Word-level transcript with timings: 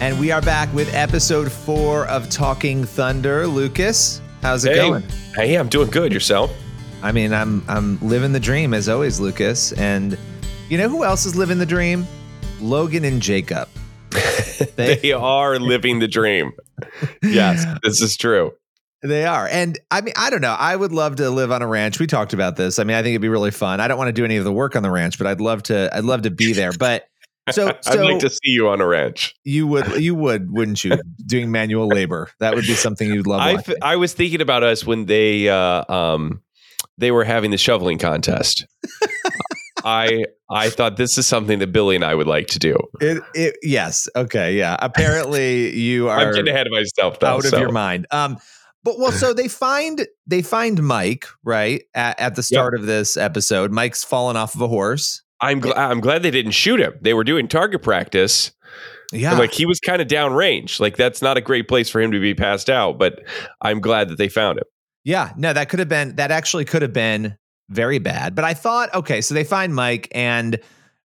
And 0.00 0.18
we 0.18 0.30
are 0.30 0.40
back 0.40 0.72
with 0.72 0.94
episode 0.94 1.52
four 1.52 2.06
of 2.06 2.30
Talking 2.30 2.84
Thunder. 2.84 3.46
Lucas, 3.46 4.22
how's 4.40 4.64
it 4.64 4.72
hey. 4.72 4.76
going? 4.78 5.02
Hey, 5.34 5.56
I'm 5.56 5.68
doing 5.68 5.90
good. 5.90 6.10
Yourself? 6.10 6.50
I 7.02 7.12
mean, 7.12 7.34
I'm 7.34 7.62
I'm 7.68 7.98
living 8.00 8.32
the 8.32 8.40
dream 8.40 8.72
as 8.72 8.88
always, 8.88 9.20
Lucas. 9.20 9.72
And 9.72 10.16
you 10.70 10.78
know 10.78 10.88
who 10.88 11.04
else 11.04 11.26
is 11.26 11.36
living 11.36 11.58
the 11.58 11.66
dream? 11.66 12.06
Logan 12.62 13.04
and 13.04 13.20
Jacob. 13.20 13.68
They, 14.76 14.96
they 14.96 15.12
are 15.12 15.58
living 15.58 16.00
the 16.00 16.08
dream. 16.08 16.52
Yes, 17.22 17.64
this 17.82 18.02
is 18.02 18.16
true. 18.16 18.52
They 19.02 19.24
are. 19.24 19.48
And 19.48 19.78
I 19.90 20.02
mean, 20.02 20.12
I 20.16 20.28
don't 20.28 20.42
know. 20.42 20.54
I 20.58 20.76
would 20.76 20.92
love 20.92 21.16
to 21.16 21.30
live 21.30 21.50
on 21.50 21.62
a 21.62 21.66
ranch. 21.66 21.98
We 21.98 22.06
talked 22.06 22.34
about 22.34 22.56
this. 22.56 22.78
I 22.78 22.84
mean, 22.84 22.94
I 22.94 23.02
think 23.02 23.12
it'd 23.12 23.22
be 23.22 23.30
really 23.30 23.50
fun. 23.50 23.80
I 23.80 23.88
don't 23.88 23.96
want 23.96 24.08
to 24.08 24.12
do 24.12 24.24
any 24.24 24.36
of 24.36 24.44
the 24.44 24.52
work 24.52 24.76
on 24.76 24.82
the 24.82 24.90
ranch, 24.90 25.16
but 25.16 25.26
I'd 25.26 25.40
love 25.40 25.62
to 25.64 25.90
I'd 25.94 26.04
love 26.04 26.22
to 26.22 26.30
be 26.30 26.52
there. 26.52 26.72
But 26.72 27.06
so, 27.50 27.68
I'd 27.86 28.00
like 28.00 28.20
to 28.20 28.30
see 28.30 28.50
you 28.50 28.68
on 28.68 28.80
a 28.80 28.86
ranch. 28.86 29.34
you 29.44 29.66
would 29.66 30.02
you 30.02 30.14
would, 30.14 30.50
wouldn't 30.50 30.82
you? 30.84 31.00
Doing 31.26 31.50
manual 31.50 31.86
labor. 31.86 32.30
That 32.40 32.54
would 32.54 32.66
be 32.66 32.74
something 32.74 33.12
you'd 33.12 33.26
love. 33.26 33.64
I, 33.82 33.96
was 33.96 34.12
thinking 34.12 34.40
about 34.40 34.62
us 34.62 34.84
when 34.84 35.06
they 35.06 35.48
uh, 35.48 35.84
um 35.92 36.42
they 36.98 37.10
were 37.10 37.24
having 37.24 37.50
the 37.50 37.58
shoveling 37.58 37.98
contest. 37.98 38.66
I 39.84 40.24
I 40.50 40.68
thought 40.68 40.96
this 40.96 41.16
is 41.16 41.26
something 41.26 41.58
that 41.60 41.72
Billy 41.72 41.96
and 41.96 42.04
I 42.04 42.14
would 42.14 42.26
like 42.26 42.48
to 42.48 42.58
do. 42.58 42.76
It, 43.00 43.22
it, 43.34 43.56
yes. 43.62 44.08
Okay. 44.14 44.56
Yeah. 44.56 44.76
Apparently, 44.80 45.74
you 45.76 46.08
are 46.10 46.18
I'm 46.18 46.34
getting 46.34 46.52
ahead 46.52 46.66
of 46.66 46.72
myself 46.72 47.18
though. 47.20 47.28
out 47.28 47.44
of 47.44 47.50
so. 47.50 47.58
your 47.58 47.72
mind. 47.72 48.06
Um, 48.10 48.38
but 48.82 48.98
well, 48.98 49.12
so 49.12 49.34
they 49.34 49.48
find 49.48 50.06
they 50.26 50.42
find 50.42 50.82
Mike 50.82 51.26
right 51.44 51.82
at, 51.94 52.18
at 52.18 52.34
the 52.34 52.42
start 52.42 52.74
of 52.74 52.86
this 52.86 53.16
episode. 53.16 53.72
Mike's 53.72 54.04
fallen 54.04 54.36
off 54.36 54.54
of 54.54 54.62
a 54.62 54.68
horse. 54.68 55.22
I'm 55.40 55.60
gl- 55.60 55.76
I'm 55.76 56.00
glad 56.00 56.22
they 56.22 56.30
didn't 56.30 56.52
shoot 56.52 56.80
him. 56.80 56.94
They 57.00 57.14
were 57.14 57.24
doing 57.24 57.48
target 57.48 57.82
practice. 57.82 58.52
Yeah. 59.12 59.36
Like 59.36 59.52
he 59.52 59.66
was 59.66 59.80
kind 59.80 60.00
of 60.00 60.08
downrange. 60.08 60.78
Like 60.80 60.96
that's 60.96 61.20
not 61.22 61.36
a 61.36 61.40
great 61.40 61.68
place 61.68 61.90
for 61.90 62.00
him 62.00 62.12
to 62.12 62.20
be 62.20 62.34
passed 62.34 62.70
out. 62.70 62.98
But 62.98 63.22
I'm 63.60 63.80
glad 63.80 64.08
that 64.08 64.18
they 64.18 64.28
found 64.28 64.58
him. 64.58 64.64
Yeah, 65.04 65.32
no, 65.36 65.52
that 65.52 65.68
could 65.68 65.78
have 65.78 65.88
been 65.88 66.16
that 66.16 66.30
actually 66.30 66.64
could 66.64 66.82
have 66.82 66.92
been 66.92 67.36
very 67.68 67.98
bad. 67.98 68.34
But 68.34 68.44
I 68.44 68.54
thought, 68.54 68.92
okay, 68.94 69.20
so 69.20 69.34
they 69.34 69.44
find 69.44 69.74
Mike 69.74 70.08
and 70.12 70.58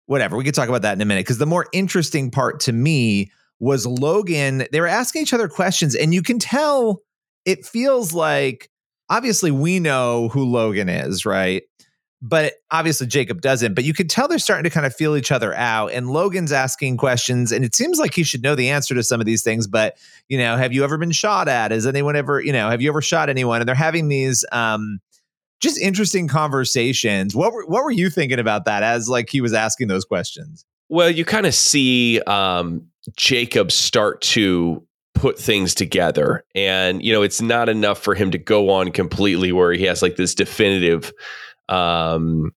whatever. 0.08 0.38
We 0.38 0.44
could 0.44 0.54
talk 0.54 0.70
about 0.70 0.82
that 0.82 0.94
in 0.94 1.02
a 1.02 1.06
minute 1.06 1.26
because 1.26 1.38
the 1.38 1.46
more 1.46 1.68
interesting 1.72 2.30
part 2.30 2.60
to 2.62 2.74
me 2.74 3.32
was 3.60 3.86
Logan. 3.86 4.68
They 4.72 4.82
were 4.82 4.88
asking 4.88 5.22
each 5.22 5.34
other 5.34 5.48
questions, 5.48 5.96
and 5.96 6.14
you 6.14 6.22
can 6.22 6.40
tell 6.40 7.02
it 7.46 7.66
feels 7.66 8.14
like 8.14 8.70
obviously 9.10 9.52
we 9.52 9.80
know 9.80 10.30
who 10.30 10.46
Logan 10.46 10.90
is, 10.90 11.26
right? 11.26 11.64
But 12.22 12.54
obviously 12.72 13.08
Jacob 13.08 13.42
doesn't. 13.42 13.74
But 13.74 13.84
you 13.84 13.94
could 13.94 14.10
tell 14.10 14.28
they're 14.28 14.40
starting 14.40 14.64
to 14.64 14.70
kind 14.70 14.86
of 14.86 14.96
feel 14.96 15.16
each 15.16 15.32
other 15.32 15.54
out. 15.54 15.92
And 15.92 16.10
Logan's 16.10 16.52
asking 16.52 16.98
questions, 16.98 17.52
and 17.52 17.64
it 17.64 17.76
seems 17.76 18.00
like 18.00 18.14
he 18.14 18.24
should 18.24 18.42
know 18.42 18.56
the 18.56 18.70
answer 18.70 18.96
to 18.96 19.04
some 19.04 19.20
of 19.20 19.26
these 19.26 19.44
things. 19.44 19.68
But 19.68 19.98
you 20.28 20.38
know, 20.38 20.58
have 20.58 20.74
you 20.74 20.84
ever 20.84 20.98
been 20.98 21.12
shot 21.12 21.48
at? 21.48 21.72
Has 21.72 21.86
anyone 21.86 22.16
ever, 22.16 22.42
you 22.42 22.54
know, 22.54 22.70
have 22.70 22.82
you 22.82 22.90
ever 22.90 23.02
shot 23.02 23.30
anyone? 23.30 23.62
And 23.62 23.68
they're 23.68 23.76
having 23.76 24.08
these 24.08 24.44
um 24.52 25.00
just 25.62 25.80
interesting 25.80 26.28
conversations. 26.28 27.36
What 27.36 27.54
were 27.54 27.66
what 27.66 27.84
were 27.84 27.92
you 27.92 28.10
thinking 28.10 28.40
about 28.40 28.66
that 28.66 28.84
as 28.84 29.08
like 29.08 29.30
he 29.30 29.42
was 29.42 29.54
asking 29.54 29.88
those 29.88 30.06
questions? 30.06 30.66
Well, 30.90 31.10
you 31.10 31.26
kind 31.26 31.46
of 31.46 31.56
see 31.56 32.22
um, 32.22 32.88
Jacob 33.16 33.72
start 33.72 34.22
to 34.22 34.86
put 35.16 35.40
things 35.40 35.74
together. 35.74 36.44
And, 36.54 37.04
you 37.04 37.12
know, 37.12 37.24
it's 37.24 37.42
not 37.42 37.70
enough 37.70 38.00
for 38.00 38.14
him 38.14 38.32
to 38.32 38.38
go 38.38 38.70
on 38.70 38.92
completely 38.92 39.52
where 39.52 39.74
he 39.74 39.86
has 39.86 40.02
like 40.02 40.18
this 40.18 40.36
definitive 40.36 41.12
um 41.70 42.52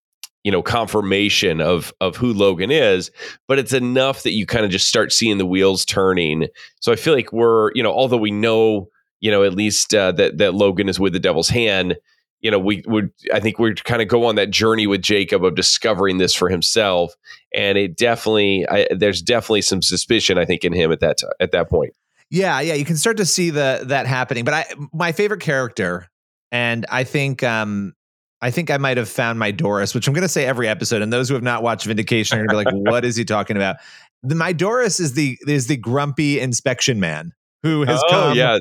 you 0.45 0.53
know 0.53 0.63
confirmation 0.63 1.61
of 1.61 1.93
of 2.01 2.17
who 2.17 2.33
Logan 2.33 2.71
is 2.71 3.11
but 3.47 3.59
it's 3.59 3.73
enough 3.73 4.23
that 4.23 4.33
you 4.33 4.47
kind 4.47 4.65
of 4.65 4.71
just 4.71 4.89
start 4.89 5.13
seeing 5.13 5.39
the 5.39 5.47
wheels 5.47 5.85
turning 5.85 6.49
so 6.81 6.93
i 6.93 6.97
feel 6.97 7.15
like 7.15 7.33
we're 7.33 7.73
you 7.75 7.83
know 7.83 7.93
although 7.93 8.17
we 8.17 8.31
know 8.31 8.89
you 9.21 9.31
know 9.31 9.43
at 9.43 9.55
least 9.55 9.95
uh, 9.95 10.13
that 10.13 10.39
that 10.39 10.55
Logan 10.55 10.89
is 10.89 11.01
with 11.01 11.13
the 11.13 11.19
devil's 11.19 11.49
hand 11.49 11.97
you 12.41 12.51
know 12.51 12.59
we 12.59 12.83
would 12.87 13.11
i 13.35 13.41
think 13.41 13.59
we're 13.59 13.75
kind 13.75 14.01
of 14.01 14.09
go 14.09 14.25
on 14.25 14.37
that 14.37 14.51
journey 14.51 14.87
with 14.87 15.03
jacob 15.03 15.45
of 15.45 15.57
discovering 15.57 16.19
this 16.19 16.35
for 16.35 16.49
himself 16.49 17.15
and 17.53 17.77
it 17.77 17.97
definitely 17.97 18.65
I, 18.69 18.87
there's 18.97 19.21
definitely 19.21 19.63
some 19.63 19.83
suspicion 19.83 20.39
i 20.39 20.45
think 20.45 20.65
in 20.65 20.73
him 20.73 20.93
at 20.93 21.01
that 21.01 21.19
t- 21.19 21.27
at 21.41 21.51
that 21.53 21.69
point 21.69 21.95
Yeah, 22.31 22.61
yeah, 22.61 22.75
you 22.75 22.85
can 22.85 22.99
start 22.99 23.17
to 23.17 23.25
see 23.25 23.51
the 23.51 23.85
that 23.87 24.07
happening. 24.07 24.45
But 24.45 24.55
I 24.55 24.67
my 24.93 25.13
favorite 25.13 25.41
character, 25.41 26.09
and 26.53 26.85
I 26.91 27.05
think 27.05 27.43
um 27.43 27.95
I 28.41 28.51
think 28.51 28.71
I 28.71 28.77
might 28.77 28.97
have 28.97 29.09
found 29.09 29.39
my 29.39 29.51
Doris, 29.51 29.95
which 29.95 30.07
I'm 30.07 30.15
going 30.15 30.23
to 30.23 30.29
say 30.29 30.47
every 30.47 30.69
episode. 30.69 31.03
And 31.03 31.13
those 31.13 31.29
who 31.29 31.35
have 31.35 31.43
not 31.43 31.63
watched 31.63 31.87
Vindication 31.87 32.39
are 32.39 32.47
going 32.47 32.65
to 32.65 32.71
be 32.71 32.79
like, 32.79 32.89
"What 32.93 33.05
is 33.05 33.17
he 33.17 33.25
talking 33.25 33.57
about?" 33.57 33.77
The, 34.23 34.35
my 34.35 34.53
Doris 34.53 35.01
is 35.01 35.15
the 35.15 35.39
is 35.47 35.67
the 35.67 35.77
grumpy 35.77 36.41
inspection 36.41 37.01
man 37.01 37.33
who 37.63 37.85
has 37.85 38.01
oh 38.05 38.11
come. 38.11 38.37
yes 38.37 38.61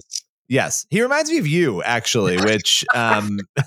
Yes, 0.50 0.86
he 0.90 1.02
reminds 1.02 1.30
me 1.30 1.38
of 1.38 1.48
you 1.48 1.84
actually, 1.84 2.38
which 2.42 2.86
um, 2.94 3.40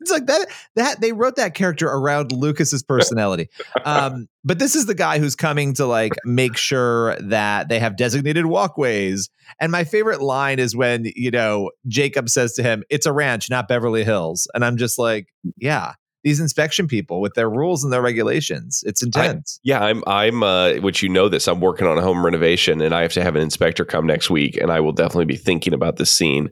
it's 0.00 0.10
like 0.10 0.26
that. 0.26 0.46
That 0.76 1.00
they 1.00 1.12
wrote 1.12 1.36
that 1.36 1.54
character 1.54 1.86
around 1.86 2.32
Lucas's 2.32 2.82
personality. 2.82 3.48
Um, 3.84 4.26
but 4.44 4.58
this 4.58 4.74
is 4.74 4.86
the 4.86 4.94
guy 4.94 5.18
who's 5.18 5.36
coming 5.36 5.74
to 5.74 5.86
like 5.86 6.12
make 6.24 6.56
sure 6.56 7.16
that 7.20 7.68
they 7.68 7.78
have 7.78 7.96
designated 7.96 8.46
walkways. 8.46 9.28
And 9.60 9.70
my 9.70 9.84
favorite 9.84 10.22
line 10.22 10.58
is 10.58 10.74
when 10.74 11.04
you 11.14 11.30
know 11.30 11.70
Jacob 11.88 12.28
says 12.28 12.54
to 12.54 12.62
him, 12.62 12.84
"It's 12.88 13.06
a 13.06 13.12
ranch, 13.12 13.50
not 13.50 13.68
Beverly 13.68 14.04
Hills," 14.04 14.48
and 14.54 14.64
I'm 14.64 14.76
just 14.76 14.98
like, 14.98 15.26
yeah. 15.56 15.94
These 16.22 16.40
inspection 16.40 16.86
people 16.86 17.20
with 17.20 17.34
their 17.34 17.48
rules 17.48 17.82
and 17.82 17.92
their 17.92 18.02
regulations. 18.02 18.82
It's 18.86 19.02
intense. 19.02 19.58
Yeah, 19.62 19.80
I'm. 19.82 20.02
I'm. 20.06 20.42
Uh, 20.42 20.74
which 20.74 21.02
you 21.02 21.08
know 21.08 21.28
this. 21.28 21.48
I'm 21.48 21.60
working 21.60 21.86
on 21.86 21.96
a 21.96 22.02
home 22.02 22.24
renovation, 22.24 22.80
and 22.82 22.94
I 22.94 23.02
have 23.02 23.12
to 23.14 23.22
have 23.22 23.36
an 23.36 23.42
inspector 23.42 23.84
come 23.84 24.06
next 24.06 24.28
week, 24.30 24.56
and 24.58 24.70
I 24.70 24.80
will 24.80 24.92
definitely 24.92 25.24
be 25.24 25.36
thinking 25.36 25.72
about 25.72 25.96
this 25.96 26.10
scene 26.12 26.50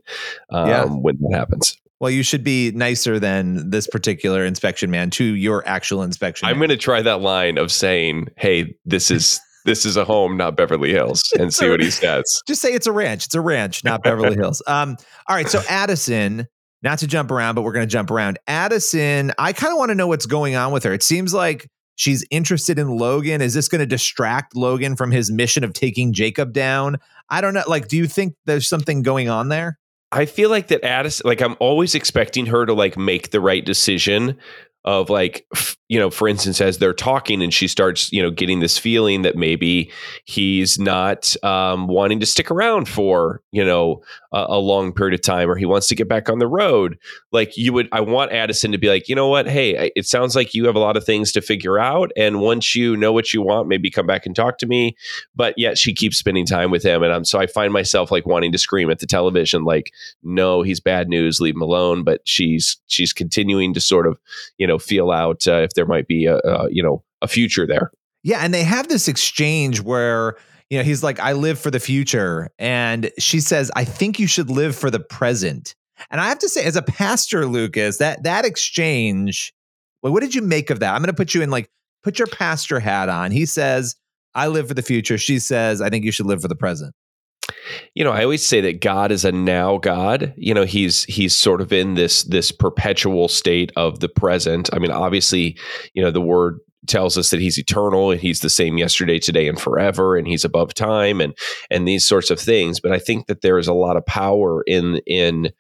um, 0.51 0.69
Yeah. 0.69 0.85
when 0.85 1.19
that 1.21 1.37
happens. 1.37 1.77
well, 2.01 2.11
you 2.11 2.23
should 2.23 2.43
be 2.45 2.71
nicer 2.71 3.19
than 3.19 3.69
this 3.71 3.87
particular 3.87 4.45
inspection 4.47 4.91
man 4.91 5.11
to 5.11 5.25
your 5.25 5.67
actual 5.69 6.03
inspection. 6.03 6.49
I'm 6.49 6.57
going 6.59 6.71
to 6.71 6.77
try 6.79 7.03
that 7.03 7.21
line 7.21 7.59
of 7.59 7.71
saying, 7.71 8.29
"Hey, 8.37 8.75
this 8.87 9.11
is 9.11 9.39
this 9.67 9.85
is 9.85 9.99
a 9.99 10.05
home, 10.07 10.37
not 10.39 10.57
Beverly 10.57 10.93
Hills," 10.93 11.31
and 11.39 11.53
see 11.53 11.69
what 11.69 11.81
he 11.81 11.91
says. 11.91 12.43
just 12.47 12.63
say 12.63 12.71
it's 12.73 12.87
a 12.87 12.93
ranch. 12.93 13.27
It's 13.27 13.35
a 13.35 13.41
ranch, 13.43 13.85
not 13.85 14.03
Beverly 14.03 14.35
Hills. 14.41 14.63
Um, 14.67 14.97
all 15.29 15.37
right. 15.37 15.49
So 15.49 15.61
Addison, 15.69 16.47
not 16.83 16.99
to 17.01 17.07
jump 17.07 17.31
around, 17.31 17.55
but 17.55 17.63
we're 17.63 17.73
going 17.73 17.87
to 17.87 17.91
jump 17.93 18.11
around. 18.11 18.39
Addison, 18.47 19.33
I 19.39 19.53
kind 19.53 19.73
of 19.73 19.79
want 19.79 19.91
to 19.91 19.95
know 19.95 20.07
what's 20.07 20.27
going 20.27 20.55
on 20.55 20.73
with 20.73 20.85
her. 20.85 20.93
It 20.93 21.03
seems 21.03 21.35
like 21.35 21.69
she's 21.97 22.25
interested 22.31 22.79
in 22.79 22.89
Logan. 22.89 23.41
Is 23.41 23.55
this 23.55 23.69
going 23.69 23.81
to 23.81 23.87
distract 23.87 24.57
Logan 24.57 24.97
from 24.97 25.11
his 25.11 25.31
mission 25.31 25.65
of 25.65 25.73
taking 25.73 26.13
Jacob 26.13 26.53
down? 26.53 26.97
I 27.29 27.41
don't 27.41 27.55
know. 27.55 27.65
Like, 27.67 27.89
do 27.89 27.97
you 27.97 28.07
think 28.07 28.35
there's 28.47 28.69
something 28.69 29.03
going 29.03 29.29
on 29.29 29.49
there? 29.49 29.79
I 30.11 30.25
feel 30.25 30.49
like 30.49 30.69
that 30.69 30.85
Addison, 30.85 31.27
like 31.27 31.43
I'm 31.43 31.57
always 31.61 31.95
expecting 31.95 32.47
her 32.47 32.65
to 32.65 32.73
like 32.73 32.97
make 32.97 33.31
the 33.31 33.41
right 33.41 33.65
decision 33.65 34.39
of 34.85 35.11
like, 35.11 35.47
you 35.89 35.99
know, 35.99 36.09
for 36.09 36.29
instance, 36.29 36.61
as 36.61 36.79
they're 36.79 36.95
talking 36.95 37.43
and 37.43 37.53
she 37.53 37.69
starts, 37.69 38.11
you 38.13 38.23
know, 38.23 38.31
getting 38.31 38.61
this 38.61 38.79
feeling 38.79 39.23
that 39.23 39.37
maybe 39.37 39.91
he's 40.25 40.79
not 40.79 41.35
um, 41.43 41.89
wanting 41.89 42.21
to 42.21 42.27
stick 42.27 42.51
around 42.51 42.89
for, 42.89 43.43
you 43.51 43.65
know, 43.65 44.01
a, 44.33 44.47
a 44.51 44.59
long 44.59 44.93
period 44.93 45.15
of 45.15 45.23
time 45.23 45.51
or 45.51 45.57
he 45.57 45.67
wants 45.67 45.89
to 45.89 45.95
get 45.95 46.09
back 46.09 46.31
on 46.31 46.39
the 46.39 46.47
road. 46.47 46.99
Like 47.33 47.57
you 47.57 47.73
would, 47.73 47.89
I 47.93 48.01
want 48.01 48.33
Addison 48.33 48.73
to 48.73 48.79
be 48.79 48.89
like, 48.89 49.09
you 49.09 49.15
know 49.15 49.29
what? 49.29 49.49
Hey, 49.49 49.91
it 49.97 50.07
sounds 50.07 50.37
like 50.37 50.55
you 50.55 50.67
have 50.67 50.77
a 50.77 50.81
lot 50.81 50.97
of 50.97 51.05
things 51.05 51.33
to 51.33 51.43
figure 51.43 51.79
out. 51.79 52.11
And 52.17 52.41
once 52.41 52.75
you 52.75 52.97
know 52.97 53.13
what 53.13 53.35
you 53.35 53.43
want, 53.43 53.69
maybe 53.69 53.91
come 53.91 54.07
back 54.07 54.27
and 54.27 54.37
talk 54.37 54.59
to 54.59 54.67
me. 54.67 54.97
But 55.35 55.59
yet 55.59 55.77
she 55.77 55.93
keeps 55.93 56.19
spending 56.19 56.47
time 56.47 56.71
with 56.71 56.85
him. 56.85 57.03
And 57.03 57.13
I'm, 57.13 57.25
so 57.25 57.39
I 57.39 57.47
find 57.47 57.73
myself 57.73 58.11
like 58.11 58.27
wanting 58.27 58.53
to 58.53 58.59
scream 58.59 58.91
at 58.91 59.01
the 59.01 59.07
television, 59.07 59.65
like, 59.65 59.93
no, 60.23 60.63
he's 60.63 60.81
bad 60.81 61.09
news, 61.09 61.41
leave 61.41 61.57
him 61.57 61.63
alone. 61.63 62.05
But 62.05 62.21
she's, 62.25 62.77
she's 62.87 63.13
continuing 63.13 63.75
to 63.75 63.81
sort 63.81 64.07
of, 64.07 64.19
you 64.57 64.67
know, 64.69 64.79
feel 64.79 65.11
out 65.11 65.47
uh, 65.47 65.57
if 65.57 65.75
there 65.75 65.87
might 65.87 66.07
be 66.07 66.27
a, 66.27 66.37
a, 66.37 66.71
you 66.71 66.83
know, 66.83 67.03
a 67.23 67.29
future 67.29 67.67
there. 67.67 67.91
Yeah, 68.23 68.41
and 68.41 68.53
they 68.53 68.65
have 68.65 68.89
this 68.89 69.09
exchange 69.09 69.81
where 69.81 70.37
you 70.71 70.79
know 70.79 70.85
he's 70.85 71.03
like, 71.03 71.19
"I 71.21 71.33
live 71.33 71.59
for 71.59 71.71
the 71.71 71.81
future," 71.81 72.51
and 72.59 73.11
she 73.19 73.41
says, 73.41 73.71
"I 73.75 73.85
think 73.85 74.19
you 74.19 74.27
should 74.27 74.51
live 74.51 74.77
for 74.77 74.91
the 74.91 75.01
present." 75.01 75.75
And 76.11 76.21
I 76.21 76.29
have 76.29 76.39
to 76.41 76.49
say, 76.49 76.65
as 76.65 76.77
a 76.77 76.83
pastor, 76.83 77.47
Lucas, 77.47 77.99
that 77.99 78.23
that 78.25 78.45
exchange, 78.45 79.53
well, 80.03 80.13
what 80.13 80.21
did 80.21 80.35
you 80.35 80.43
make 80.43 80.71
of 80.71 80.81
that? 80.81 80.95
I'm 80.95 81.01
going 81.01 81.09
to 81.09 81.13
put 81.13 81.35
you 81.35 81.43
in 81.43 81.51
like 81.51 81.71
put 82.03 82.19
your 82.19 82.29
pastor 82.29 82.81
hat 82.81 83.09
on. 83.09 83.31
He 83.31 83.47
says, 83.47 83.97
"I 84.35 84.49
live 84.49 84.69
for 84.69 84.75
the 84.75 84.83
future." 84.83 85.19
She 85.19 85.39
says, 85.39 85.81
"I 85.81 85.91
think 85.91 86.05
you 86.05 86.13
should 86.13 86.27
live 86.27 86.43
for 86.43 86.49
the 86.49 86.57
present." 86.57 86.95
You 87.95 88.05
know 88.05 88.13
i 88.13 88.23
always 88.23 88.47
say 88.47 88.61
that 88.61 88.81
god 88.81 89.11
is 89.11 89.25
a 89.25 89.33
now 89.33 89.79
god. 89.79 90.33
You 90.37 90.55
know 90.55 90.65
he's 90.65 91.05
he's 91.05 91.35
sort 91.35 91.61
of 91.61 91.73
in 91.73 91.95
this 91.95 92.25
this 92.25 92.53
perpetual 92.53 93.29
state 93.29 93.73
of 93.77 94.01
the 94.01 94.09
present. 94.09 94.71
I 94.73 94.79
mean 94.79 94.91
obviously 94.91 95.57
you 95.95 96.03
know 96.03 96.11
the 96.11 96.21
word 96.21 96.59
tells 96.87 97.19
us 97.19 97.31
that 97.31 97.41
he's 97.41 97.59
eternal 97.59 98.11
and 98.11 98.21
he's 98.21 98.41
the 98.41 98.49
same 98.49 98.79
yesterday 98.79 99.19
today 99.19 99.49
and 99.49 99.61
forever 99.61 100.17
and 100.17 100.27
he's 100.27 100.45
above 100.45 100.73
time 100.75 101.21
and 101.21 101.37
and 101.71 101.87
these 101.87 102.07
sorts 102.07 102.31
of 102.31 102.41
things. 102.41 102.81
But 102.81 102.93
i 102.93 102.99
think 102.99 103.27
that 103.27 103.43
there 103.43 103.59
is 103.59 103.69
a 103.69 103.75
lot 103.75 103.97
of 103.97 104.07
power 104.07 104.63
in 104.67 105.01
in 105.07 105.51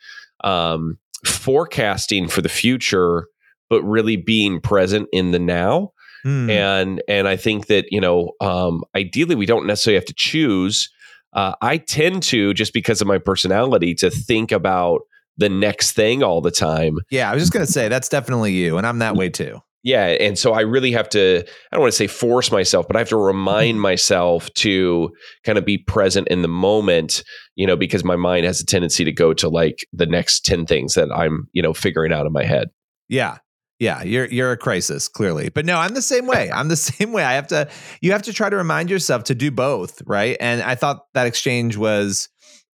um 0.44 0.98
forecasting 1.24 2.28
for 2.28 2.42
the 2.42 2.48
future 2.48 3.26
but 3.68 3.82
really 3.82 4.16
being 4.16 4.60
present 4.60 5.08
in 5.12 5.30
the 5.30 5.38
now. 5.38 5.92
Hmm. 6.24 6.50
and 6.50 7.02
and 7.06 7.28
I 7.28 7.36
think 7.36 7.68
that 7.68 7.84
you 7.92 8.00
know 8.00 8.32
um, 8.40 8.82
ideally 8.96 9.36
we 9.36 9.46
don't 9.46 9.68
necessarily 9.68 9.98
have 9.98 10.04
to 10.06 10.14
choose 10.16 10.90
uh, 11.38 11.54
I 11.62 11.76
tend 11.76 12.24
to 12.24 12.52
just 12.52 12.72
because 12.72 13.00
of 13.00 13.06
my 13.06 13.18
personality 13.18 13.94
to 13.94 14.10
think 14.10 14.50
about 14.50 15.02
the 15.36 15.48
next 15.48 15.92
thing 15.92 16.24
all 16.24 16.40
the 16.40 16.50
time. 16.50 16.96
Yeah, 17.12 17.30
I 17.30 17.34
was 17.34 17.42
just 17.44 17.52
gonna 17.52 17.64
say 17.64 17.86
that's 17.88 18.08
definitely 18.08 18.54
you, 18.54 18.76
and 18.76 18.84
I'm 18.84 18.98
that 18.98 19.14
way 19.14 19.28
too. 19.28 19.60
Yeah, 19.84 20.06
and 20.06 20.36
so 20.36 20.52
I 20.52 20.62
really 20.62 20.90
have 20.90 21.08
to 21.10 21.44
I 21.46 21.76
don't 21.76 21.80
want 21.80 21.92
to 21.92 21.96
say 21.96 22.08
force 22.08 22.50
myself, 22.50 22.88
but 22.88 22.96
I 22.96 22.98
have 22.98 23.08
to 23.10 23.16
remind 23.16 23.76
mm-hmm. 23.76 23.82
myself 23.82 24.52
to 24.54 25.10
kind 25.44 25.58
of 25.58 25.64
be 25.64 25.78
present 25.78 26.26
in 26.26 26.42
the 26.42 26.48
moment, 26.48 27.22
you 27.54 27.68
know, 27.68 27.76
because 27.76 28.02
my 28.02 28.16
mind 28.16 28.44
has 28.44 28.60
a 28.60 28.66
tendency 28.66 29.04
to 29.04 29.12
go 29.12 29.32
to 29.34 29.48
like 29.48 29.86
the 29.92 30.06
next 30.06 30.44
10 30.44 30.66
things 30.66 30.94
that 30.94 31.08
I'm, 31.14 31.46
you 31.52 31.62
know, 31.62 31.72
figuring 31.72 32.12
out 32.12 32.26
in 32.26 32.32
my 32.32 32.44
head. 32.44 32.68
Yeah. 33.08 33.38
Yeah, 33.78 34.02
you're 34.02 34.26
you're 34.26 34.52
a 34.52 34.56
crisis 34.56 35.08
clearly. 35.08 35.50
But 35.50 35.64
no, 35.64 35.78
I'm 35.78 35.94
the 35.94 36.02
same 36.02 36.26
way. 36.26 36.50
I'm 36.54 36.68
the 36.68 36.76
same 36.76 37.12
way. 37.12 37.24
I 37.24 37.34
have 37.34 37.46
to 37.48 37.68
you 38.00 38.12
have 38.12 38.22
to 38.22 38.32
try 38.32 38.50
to 38.50 38.56
remind 38.56 38.90
yourself 38.90 39.24
to 39.24 39.34
do 39.34 39.50
both, 39.50 40.02
right? 40.06 40.36
And 40.40 40.62
I 40.62 40.74
thought 40.74 41.06
that 41.14 41.26
exchange 41.26 41.76
was 41.76 42.28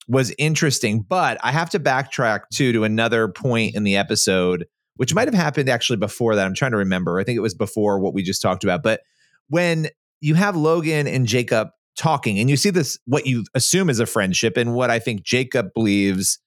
was 0.08 0.34
interesting, 0.38 1.02
but 1.02 1.38
I 1.44 1.52
have 1.52 1.70
to 1.72 1.80
backtrack 1.80 2.50
too 2.54 2.74
to 2.74 2.84
another 2.84 3.28
point 3.28 3.76
in 3.76 3.84
the 3.84 3.96
episode 3.96 4.66
which 4.96 5.14
might 5.14 5.28
have 5.28 5.34
happened 5.34 5.70
actually 5.70 5.98
before 5.98 6.36
that. 6.36 6.46
I'm 6.46 6.54
trying 6.54 6.72
to 6.72 6.78
remember. 6.78 7.20
I 7.20 7.24
think 7.24 7.38
it 7.38 7.42
was 7.42 7.56
before 7.56 8.00
what 8.00 8.14
we 8.14 8.24
just 8.24 8.42
talked 8.42 8.64
about. 8.64 8.84
But 8.84 9.02
when 9.48 9.88
you 10.22 10.36
have 10.36 10.56
Logan 10.56 11.08
and 11.08 11.26
Jacob 11.26 11.70
talking 11.96 12.40
and 12.40 12.50
you 12.50 12.58
see 12.58 12.72
this 12.72 12.98
what 13.06 13.28
you 13.28 13.44
assume 13.54 13.90
is 13.90 14.00
a 14.00 14.06
friendship 14.06 14.58
and 14.58 14.74
what 14.74 14.90
I 14.90 14.98
think 14.98 15.24
Jacob 15.24 15.68
believes 15.76 16.40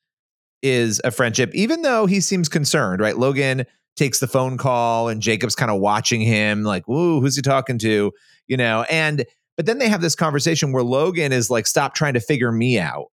is 0.60 1.00
a 1.04 1.12
friendship 1.12 1.54
even 1.54 1.82
though 1.82 2.06
he 2.06 2.20
seems 2.20 2.48
concerned, 2.48 3.00
right? 3.00 3.16
Logan 3.16 3.64
takes 3.96 4.18
the 4.20 4.26
phone 4.26 4.58
call 4.58 5.08
and 5.08 5.22
Jacob's 5.22 5.54
kind 5.54 5.70
of 5.70 5.80
watching 5.80 6.20
him 6.20 6.62
like, 6.62 6.84
"Whoa, 6.86 7.20
who's 7.20 7.36
he 7.36 7.42
talking 7.42 7.78
to?" 7.78 8.12
you 8.46 8.56
know, 8.56 8.84
and 8.90 9.24
but 9.56 9.66
then 9.66 9.78
they 9.78 9.88
have 9.88 10.02
this 10.02 10.14
conversation 10.14 10.72
where 10.72 10.82
Logan 10.82 11.32
is 11.32 11.50
like, 11.50 11.66
"Stop 11.66 11.94
trying 11.94 12.14
to 12.14 12.20
figure 12.20 12.52
me 12.52 12.78
out." 12.78 13.06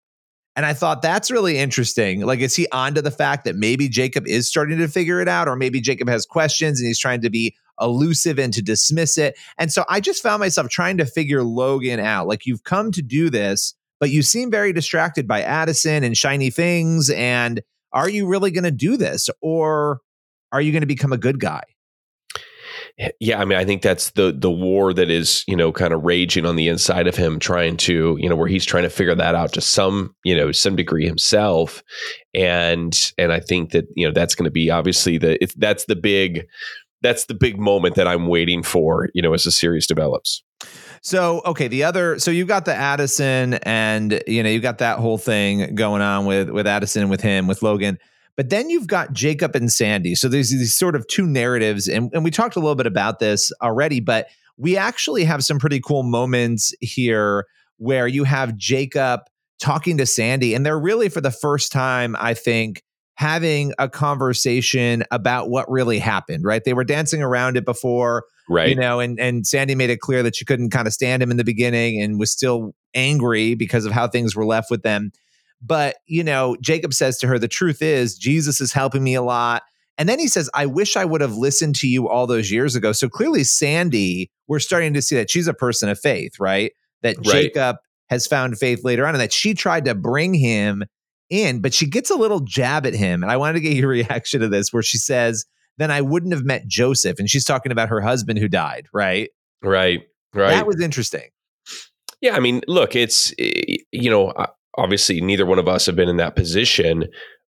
And 0.55 0.67
I 0.67 0.75
thought 0.75 1.01
that's 1.01 1.31
really 1.31 1.57
interesting. 1.57 2.21
Like, 2.27 2.41
is 2.41 2.55
he 2.55 2.69
onto 2.73 3.01
the 3.01 3.11
fact 3.11 3.45
that 3.45 3.57
maybe 3.57 3.89
Jacob 3.89 4.27
is 4.27 4.49
starting 4.49 4.79
to 4.79 4.89
figure 4.89 5.21
it 5.21 5.29
out, 5.29 5.49
or 5.49 5.57
maybe 5.57 5.81
Jacob 5.81 6.09
has 6.09 6.27
questions 6.27 6.79
and 6.79 6.87
he's 6.87 6.99
trying 6.99 7.23
to 7.23 7.31
be 7.31 7.55
elusive 7.81 8.39
and 8.39 8.53
to 8.53 8.61
dismiss 8.61 9.17
it? 9.17 9.39
And 9.57 9.73
so 9.73 9.85
I 9.89 10.01
just 10.01 10.23
found 10.23 10.41
myself 10.41 10.69
trying 10.69 10.99
to 10.99 11.07
figure 11.07 11.43
Logan 11.43 12.01
out. 12.01 12.27
Like, 12.27 12.45
you've 12.45 12.65
come 12.65 12.93
to 12.93 13.01
do 13.01 13.31
this, 13.31 13.75
but 13.99 14.11
you 14.11 14.21
seem 14.21 14.51
very 14.51 14.75
distracted 14.75 15.27
by 15.27 15.41
Addison 15.41 16.05
and 16.05 16.19
shiny 16.19 16.51
things. 16.51 17.09
And 17.09 17.63
are 17.93 18.11
you 18.11 18.27
really 18.27 18.51
going 18.51 18.65
to 18.65 18.71
do 18.71 18.99
this, 18.99 19.31
or 19.41 20.01
are 20.53 20.61
you 20.61 20.73
going 20.73 20.83
to 20.83 20.87
become 20.87 21.13
a 21.13 21.19
good 21.19 21.41
guy? 21.41 21.63
yeah, 23.21 23.41
I 23.41 23.45
mean, 23.45 23.59
I 23.59 23.65
think 23.65 23.83
that's 23.83 24.11
the 24.11 24.33
the 24.37 24.51
war 24.51 24.93
that 24.93 25.11
is 25.11 25.45
you 25.47 25.57
know 25.57 25.73
kind 25.73 25.93
of 25.93 26.05
raging 26.05 26.45
on 26.45 26.57
the 26.57 26.69
inside 26.69 27.07
of 27.07 27.17
him, 27.17 27.39
trying 27.39 27.77
to 27.79 28.17
you 28.21 28.29
know 28.29 28.37
where 28.37 28.49
he's 28.49 28.65
trying 28.65 28.83
to 28.83 28.91
figure 28.91 29.15
that 29.15 29.35
out 29.35 29.53
to 29.55 29.61
some 29.61 30.15
you 30.25 30.37
know 30.37 30.53
some 30.53 30.77
degree 30.77 31.07
himself, 31.07 31.83
and 32.35 32.95
and 33.19 33.33
I 33.33 33.41
think 33.41 33.73
that 33.73 33.87
you 33.97 34.07
know 34.07 34.13
that's 34.13 34.35
going 34.35 34.45
to 34.45 34.51
be 34.51 34.71
obviously 34.71 35.19
the 35.19 35.39
that's 35.57 35.87
the 35.87 35.97
big 35.97 36.47
that's 37.01 37.25
the 37.27 37.35
big 37.35 37.59
moment 37.59 37.95
that 37.97 38.07
I'm 38.07 38.27
waiting 38.27 38.63
for 38.63 39.09
you 39.15 39.23
know 39.23 39.33
as 39.33 39.45
the 39.45 39.53
series 39.53 39.87
develops. 39.87 40.43
So 41.03 41.43
okay, 41.47 41.69
the 41.69 41.85
other 41.85 42.19
so 42.19 42.31
you 42.31 42.45
got 42.45 42.67
the 42.67 42.75
Addison 42.75 43.55
and 43.55 44.23
you 44.27 44.43
know 44.43 44.51
you 44.51 44.61
got 44.61 44.79
that 44.79 44.99
whole 44.99 45.19
thing 45.19 45.75
going 45.75 46.03
on 46.03 46.27
with 46.27 46.51
with 46.51 46.67
Addison 46.67 47.09
with 47.09 47.23
him 47.23 47.47
with 47.47 47.63
Logan. 47.63 47.99
But 48.37 48.51
then 48.51 48.71
you've 48.71 48.87
got 48.87 49.13
Jacob 49.13 49.55
and 49.55 49.71
Sandy. 49.71 50.15
So 50.15 50.29
there's 50.29 50.51
these 50.51 50.77
sort 50.77 50.97
of 50.97 51.07
two 51.07 51.27
narratives. 51.27 51.87
And, 51.89 52.11
and 52.15 52.25
we 52.25 52.31
talked 52.31 52.57
a 52.57 52.61
little 52.61 52.75
bit 52.75 52.87
about 52.87 53.19
this 53.19 53.53
already, 53.63 54.01
but 54.01 54.29
we 54.57 54.77
actually 54.77 55.25
have 55.25 55.45
some 55.45 55.59
pretty 55.59 55.81
cool 55.81 56.03
moments 56.03 56.75
here 56.81 57.47
where 57.77 58.07
you 58.07 58.25
have 58.25 58.57
Jacob 58.57 59.21
talking 59.61 59.99
to 59.99 60.07
Sandy. 60.07 60.55
And 60.55 60.65
they're 60.65 60.79
really, 60.79 61.09
for 61.09 61.21
the 61.21 61.31
first 61.31 61.73
time, 61.73 62.17
I 62.19 62.35
think, 62.35 62.83
having 63.17 63.73
a 63.79 63.89
conversation 63.89 65.05
about 65.11 65.51
what 65.51 65.71
really 65.71 65.99
happened, 65.99 66.45
right? 66.45 66.65
They 66.65 66.73
were 66.73 66.85
dancing 66.85 67.23
around 67.23 67.57
it 67.57 67.65
before. 67.65 68.25
Right. 68.49 68.71
You 68.71 68.75
know, 68.75 68.99
and 69.01 69.21
and 69.21 69.47
Sandy 69.47 69.75
made 69.75 69.91
it 69.91 70.01
clear 70.01 70.23
that 70.25 70.35
she 70.35 70.45
couldn't 70.45 70.71
kind 70.71 70.87
of 70.87 70.93
stand 70.93 71.23
him 71.23 71.31
in 71.31 71.37
the 71.37 71.45
beginning 71.45 72.03
and 72.03 72.19
was 72.19 72.33
still 72.33 72.75
angry 72.95 73.55
because 73.55 73.85
of 73.85 73.93
how 73.93 74.09
things 74.09 74.35
were 74.35 74.45
left 74.45 74.71
with 74.71 74.83
them. 74.83 75.13
But, 75.65 75.97
you 76.07 76.25
know, 76.25 76.57
Jacob 76.61 76.93
says 76.93 77.19
to 77.19 77.27
her, 77.29 77.39
the 77.39 77.49
truth 77.49 77.83
is, 77.83 78.17
Jesus 78.17 78.61
is 78.61 78.73
helping 78.73 79.05
me 79.05 79.15
a 79.15 79.23
lot. 79.23 79.63
And 79.99 80.09
then 80.09 80.19
he 80.19 80.27
says, 80.27 80.51
I 80.55 80.67
wish 80.67 80.97
I 80.97 81.05
would 81.05 81.21
have 81.21 81.37
listened 81.37 81.77
to 81.77 81.87
you 81.87 82.09
all 82.09 82.27
those 82.27 82.51
years 82.51 82.75
ago. 82.75 82.93
So 82.93 83.09
clearly, 83.09 83.45
Sandy, 83.45 84.31
we're 84.49 84.59
starting 84.59 84.95
to 84.95 85.03
see 85.03 85.17
that 85.17 85.31
she's 85.31 85.47
a 85.47 85.55
person 85.55 85.89
of 85.89 86.01
faith, 86.01 86.41
right? 86.41 86.73
That 87.03 87.17
right. 87.19 87.27
Jacob 87.27 87.77
has 88.09 88.27
found 88.27 88.59
faith 88.59 88.85
later 88.85 89.07
on 89.07 89.15
and 89.15 89.21
that 89.21 89.33
she 89.33 89.55
tried 89.55 89.85
to 89.85 89.95
bring 89.95 90.35
him 90.35 90.85
in, 91.31 91.61
but 91.61 91.73
she 91.73 91.87
gets 91.87 92.11
a 92.11 92.17
little 92.17 92.41
jab 92.41 92.87
at 92.87 92.95
him. 92.95 93.23
And 93.23 93.31
I 93.31 93.37
wanted 93.37 93.55
to 93.55 93.61
get 93.61 93.77
your 93.77 93.89
reaction 93.91 94.41
to 94.41 94.49
this, 94.49 94.73
where 94.73 94.83
she 94.83 94.99
says, 94.99 95.45
Then 95.79 95.91
I 95.91 96.01
wouldn't 96.01 96.33
have 96.33 96.45
met 96.45 96.67
Joseph. 96.67 97.19
And 97.19 97.29
she's 97.29 97.45
talking 97.45 97.73
about 97.73 97.89
her 97.89 98.01
husband 98.01 98.39
who 98.39 98.49
died, 98.49 98.87
right? 98.93 99.31
Right. 99.63 100.03
Right. 100.35 100.51
That 100.51 100.67
was 100.67 100.81
interesting. 100.81 101.29
Yeah. 102.21 102.35
I 102.35 102.41
mean, 102.41 102.63
look, 102.67 102.97
it's, 102.97 103.35
eh, 103.39 103.77
you 103.93 104.11
know, 104.11 104.33
obviously 104.77 105.21
neither 105.21 105.47
one 105.47 105.59
of 105.59 105.69
us 105.69 105.87
have 105.87 105.97
been 105.97 106.09
in 106.09 106.17
that 106.17 106.37
position 106.37 107.05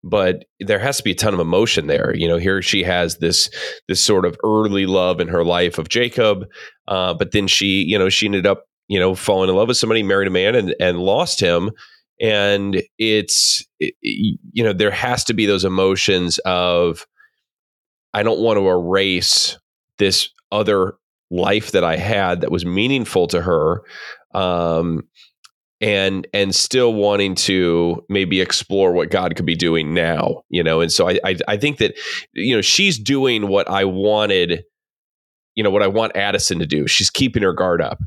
but 0.06 0.44
there 0.60 0.78
has 0.78 0.98
to 0.98 1.02
be 1.02 1.12
a 1.12 1.14
ton 1.14 1.32
of 1.32 1.40
emotion 1.40 1.86
there. 1.86 2.14
You 2.14 2.28
know 2.28 2.36
here 2.36 2.60
she 2.60 2.82
has 2.82 3.18
this 3.18 3.48
this 3.88 4.04
sort 4.04 4.26
of 4.26 4.36
early 4.44 4.84
love 4.86 5.18
in 5.18 5.28
her 5.28 5.44
life 5.44 5.78
of 5.78 5.88
jacob 5.88 6.44
uh, 6.88 7.14
but 7.14 7.32
then 7.32 7.48
she 7.48 7.82
you 7.82 7.98
know 7.98 8.08
she 8.08 8.26
ended 8.26 8.46
up 8.46 8.66
you 8.88 9.00
know 9.00 9.14
falling 9.14 9.48
in 9.48 9.56
love 9.56 9.68
with 9.68 9.76
somebody 9.76 10.02
married 10.02 10.28
a 10.28 10.30
man 10.30 10.54
and 10.54 10.74
and 10.78 10.98
lost 10.98 11.40
him. 11.40 11.70
And 12.20 12.82
it's 12.98 13.66
it, 13.80 13.94
you 14.00 14.62
know 14.62 14.72
there 14.72 14.90
has 14.90 15.24
to 15.24 15.34
be 15.34 15.46
those 15.46 15.64
emotions 15.64 16.38
of 16.44 17.06
i 18.12 18.22
don't 18.22 18.40
want 18.40 18.58
to 18.58 18.68
erase 18.68 19.58
this 19.98 20.28
other 20.52 20.94
life 21.32 21.72
that 21.72 21.82
i 21.82 21.96
had 21.96 22.40
that 22.40 22.52
was 22.52 22.64
meaningful 22.64 23.26
to 23.26 23.42
her 23.42 23.82
um, 24.32 25.02
and 25.84 26.26
and 26.32 26.54
still 26.54 26.94
wanting 26.94 27.34
to 27.34 28.02
maybe 28.08 28.40
explore 28.40 28.92
what 28.92 29.10
God 29.10 29.36
could 29.36 29.44
be 29.44 29.54
doing 29.54 29.92
now, 29.92 30.40
you 30.48 30.62
know. 30.62 30.80
And 30.80 30.90
so 30.90 31.10
I, 31.10 31.20
I 31.22 31.36
I, 31.46 31.56
think 31.58 31.76
that 31.76 31.94
you 32.32 32.56
know 32.56 32.62
she's 32.62 32.98
doing 32.98 33.48
what 33.48 33.68
I 33.68 33.84
wanted, 33.84 34.64
you 35.54 35.62
know, 35.62 35.68
what 35.68 35.82
I 35.82 35.88
want 35.88 36.16
Addison 36.16 36.58
to 36.60 36.66
do. 36.66 36.86
She's 36.86 37.10
keeping 37.10 37.42
her 37.42 37.52
guard 37.52 37.82
up, 37.82 37.98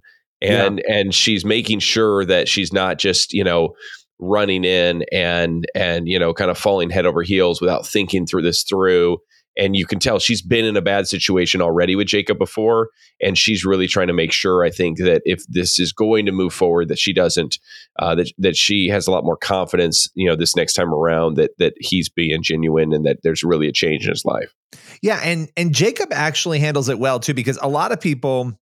and 0.42 0.82
yeah. 0.88 0.96
and 0.96 1.14
she's 1.14 1.46
making 1.46 1.78
sure 1.80 2.26
that 2.26 2.50
she's 2.50 2.74
not 2.74 2.98
just 2.98 3.32
you 3.32 3.44
know 3.44 3.76
running 4.18 4.64
in 4.64 5.04
and 5.12 5.68
and 5.76 6.08
you 6.08 6.18
know 6.18 6.34
kind 6.34 6.50
of 6.50 6.58
falling 6.58 6.90
head 6.90 7.06
over 7.06 7.22
heels 7.22 7.62
without 7.62 7.86
thinking 7.86 8.26
through 8.26 8.42
this 8.42 8.64
through 8.64 9.20
and 9.58 9.76
you 9.76 9.86
can 9.86 10.00
tell 10.00 10.20
she's 10.20 10.42
been 10.42 10.66
in 10.66 10.78
a 10.78 10.82
bad 10.82 11.08
situation 11.08 11.62
already 11.62 11.96
with 11.96 12.08
Jacob 12.08 12.38
before 12.38 12.90
and 13.22 13.38
she's 13.38 13.66
really 13.66 13.88
trying 13.88 14.08
to 14.08 14.14
make 14.14 14.32
sure 14.32 14.64
I 14.64 14.70
think 14.70 15.00
that 15.00 15.22
if 15.26 15.46
this 15.48 15.80
is 15.80 15.92
going 15.92 16.26
to 16.28 16.32
move 16.32 16.54
forward 16.54 16.90
that 16.90 17.00
she 17.00 17.14
doesn't 17.14 17.60
uh, 18.00 18.16
that 18.16 18.32
that 18.38 18.56
she 18.56 18.88
has 18.88 19.08
a 19.08 19.12
lot 19.12 19.24
more 19.24 19.38
confidence 19.38 20.10
you 20.14 20.28
know 20.28 20.36
this 20.36 20.56
next 20.56 20.74
time 20.74 20.94
around 20.94 21.36
that 21.36 21.52
that 21.58 21.74
he's 21.80 22.10
being 22.10 22.42
genuine 22.44 22.94
and 22.94 23.06
that 23.06 23.18
there's 23.24 23.44
really 23.44 23.68
a 23.68 23.74
change 23.74 24.06
in 24.06 24.12
his 24.12 24.26
life. 24.26 24.54
Yeah, 25.02 25.20
and 25.24 25.50
and 25.58 25.74
Jacob 25.74 26.10
actually 26.12 26.60
handles 26.60 26.90
it 26.90 27.00
well 27.00 27.20
too 27.20 27.34
because 27.34 27.58
a 27.62 27.70
lot 27.70 27.92
of 27.92 28.00
people 28.00 28.54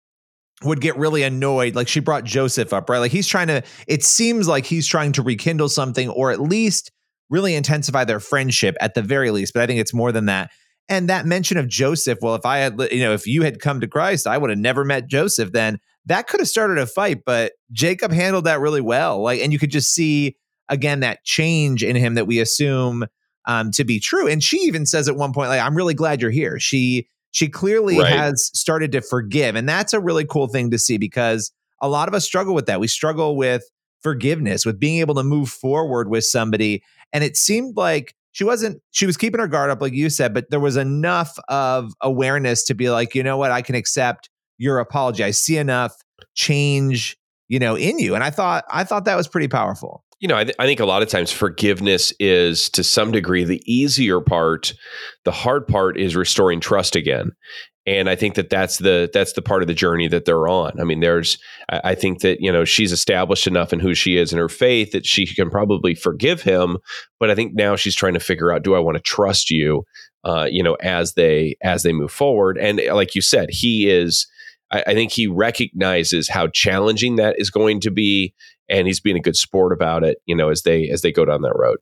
would 0.62 0.80
get 0.80 0.96
really 0.96 1.22
annoyed 1.22 1.74
like 1.74 1.88
she 1.88 2.00
brought 2.00 2.24
Joseph 2.24 2.72
up, 2.72 2.88
right? 2.88 2.98
Like 2.98 3.12
he's 3.12 3.28
trying 3.28 3.48
to 3.48 3.62
it 3.86 4.04
seems 4.04 4.48
like 4.48 4.64
he's 4.64 4.86
trying 4.86 5.12
to 5.12 5.22
rekindle 5.22 5.68
something 5.68 6.08
or 6.08 6.30
at 6.30 6.40
least 6.40 6.90
really 7.30 7.54
intensify 7.54 8.04
their 8.04 8.20
friendship 8.20 8.76
at 8.80 8.94
the 8.94 9.02
very 9.02 9.30
least, 9.30 9.54
but 9.54 9.62
I 9.62 9.66
think 9.66 9.80
it's 9.80 9.94
more 9.94 10.12
than 10.12 10.26
that 10.26 10.50
and 10.88 11.08
that 11.08 11.26
mention 11.26 11.56
of 11.56 11.68
Joseph, 11.68 12.18
well, 12.20 12.34
if 12.34 12.44
I 12.44 12.58
had, 12.58 12.80
you 12.92 13.00
know, 13.00 13.12
if 13.12 13.26
you 13.26 13.42
had 13.42 13.60
come 13.60 13.80
to 13.80 13.88
Christ, 13.88 14.26
I 14.26 14.36
would 14.38 14.50
have 14.50 14.58
never 14.58 14.84
met 14.84 15.08
Joseph, 15.08 15.52
then 15.52 15.78
that 16.06 16.26
could 16.26 16.40
have 16.40 16.48
started 16.48 16.78
a 16.78 16.86
fight. 16.86 17.22
But 17.24 17.52
Jacob 17.72 18.12
handled 18.12 18.44
that 18.44 18.60
really 18.60 18.80
well. 18.80 19.22
Like, 19.22 19.40
and 19.40 19.52
you 19.52 19.58
could 19.58 19.70
just 19.70 19.94
see 19.94 20.36
again 20.68 21.00
that 21.00 21.24
change 21.24 21.82
in 21.82 21.96
him 21.96 22.14
that 22.14 22.26
we 22.26 22.40
assume 22.40 23.06
um, 23.46 23.70
to 23.72 23.84
be 23.84 24.00
true. 24.00 24.28
And 24.28 24.42
she 24.42 24.58
even 24.58 24.86
says 24.86 25.08
at 25.08 25.16
one 25.16 25.32
point, 25.32 25.48
like, 25.48 25.60
I'm 25.60 25.74
really 25.74 25.94
glad 25.94 26.20
you're 26.20 26.30
here. 26.30 26.58
She 26.58 27.08
she 27.30 27.48
clearly 27.48 27.98
right. 27.98 28.12
has 28.12 28.50
started 28.54 28.92
to 28.92 29.00
forgive. 29.00 29.56
And 29.56 29.68
that's 29.68 29.92
a 29.92 30.00
really 30.00 30.24
cool 30.24 30.46
thing 30.46 30.70
to 30.70 30.78
see 30.78 30.98
because 30.98 31.50
a 31.80 31.88
lot 31.88 32.06
of 32.08 32.14
us 32.14 32.24
struggle 32.24 32.54
with 32.54 32.66
that. 32.66 32.78
We 32.78 32.86
struggle 32.86 33.36
with 33.36 33.64
forgiveness, 34.02 34.64
with 34.64 34.78
being 34.78 35.00
able 35.00 35.16
to 35.16 35.24
move 35.24 35.48
forward 35.48 36.08
with 36.08 36.24
somebody. 36.24 36.84
And 37.12 37.24
it 37.24 37.36
seemed 37.36 37.76
like 37.76 38.14
she 38.34 38.44
wasn't 38.44 38.82
she 38.90 39.06
was 39.06 39.16
keeping 39.16 39.40
her 39.40 39.46
guard 39.46 39.70
up 39.70 39.80
like 39.80 39.94
you 39.94 40.10
said 40.10 40.34
but 40.34 40.50
there 40.50 40.60
was 40.60 40.76
enough 40.76 41.38
of 41.48 41.92
awareness 42.02 42.64
to 42.64 42.74
be 42.74 42.90
like 42.90 43.14
you 43.14 43.22
know 43.22 43.38
what? 43.38 43.50
I 43.50 43.62
can 43.62 43.74
accept 43.74 44.28
your 44.58 44.78
apology. 44.78 45.24
I 45.24 45.30
see 45.30 45.56
enough 45.56 45.96
change 46.34 47.16
you 47.48 47.58
know 47.58 47.76
in 47.76 47.98
you. 47.98 48.14
And 48.14 48.22
i 48.22 48.30
thought 48.30 48.64
i 48.70 48.84
thought 48.84 49.06
that 49.06 49.16
was 49.16 49.26
pretty 49.26 49.48
powerful. 49.48 50.04
You 50.20 50.28
know 50.28 50.36
I, 50.36 50.44
th- 50.44 50.56
I 50.58 50.66
think 50.66 50.80
a 50.80 50.86
lot 50.86 51.02
of 51.02 51.08
times 51.08 51.32
forgiveness 51.32 52.12
is 52.20 52.68
to 52.70 52.84
some 52.84 53.12
degree 53.12 53.44
the 53.44 53.62
easier 53.66 54.20
part. 54.20 54.74
The 55.24 55.32
hard 55.32 55.66
part 55.66 55.98
is 55.98 56.14
restoring 56.14 56.60
trust 56.60 56.96
again 56.96 57.32
and 57.86 58.08
I 58.08 58.16
think 58.16 58.34
that 58.34 58.48
that's 58.48 58.78
the 58.78 59.10
that's 59.12 59.34
the 59.34 59.42
part 59.42 59.62
of 59.62 59.68
the 59.68 59.74
journey 59.74 60.08
that 60.08 60.24
they're 60.24 60.48
on. 60.48 60.80
I 60.80 60.84
mean, 60.84 61.00
there's 61.00 61.38
I 61.68 61.94
think 61.94 62.20
that 62.20 62.40
you 62.40 62.50
know 62.50 62.64
she's 62.64 62.92
established 62.92 63.46
enough 63.46 63.72
in 63.72 63.80
who 63.80 63.94
she 63.94 64.16
is 64.16 64.32
in 64.32 64.38
her 64.38 64.48
faith 64.48 64.92
that 64.92 65.04
she 65.04 65.26
can 65.26 65.50
probably 65.50 65.94
forgive 65.94 66.42
him, 66.42 66.78
but 67.20 67.30
I 67.30 67.34
think 67.34 67.54
now 67.54 67.76
she's 67.76 67.94
trying 67.94 68.14
to 68.14 68.20
figure 68.20 68.52
out 68.52 68.62
do 68.62 68.74
I 68.74 68.78
want 68.78 68.96
to 68.96 69.02
trust 69.02 69.50
you, 69.50 69.84
uh, 70.24 70.48
you 70.50 70.62
know, 70.62 70.76
as 70.80 71.12
they 71.14 71.56
as 71.62 71.82
they 71.82 71.92
move 71.92 72.10
forward. 72.10 72.56
And 72.56 72.80
like 72.92 73.14
you 73.14 73.20
said, 73.20 73.48
he 73.50 73.88
is. 73.90 74.26
I, 74.70 74.82
I 74.86 74.94
think 74.94 75.12
he 75.12 75.26
recognizes 75.26 76.28
how 76.28 76.46
challenging 76.48 77.16
that 77.16 77.36
is 77.38 77.50
going 77.50 77.80
to 77.80 77.90
be, 77.90 78.32
and 78.66 78.86
he's 78.86 79.00
being 79.00 79.16
a 79.16 79.20
good 79.20 79.36
sport 79.36 79.74
about 79.74 80.04
it. 80.04 80.18
You 80.24 80.34
know, 80.34 80.48
as 80.48 80.62
they 80.62 80.88
as 80.88 81.02
they 81.02 81.12
go 81.12 81.26
down 81.26 81.42
that 81.42 81.54
road. 81.54 81.78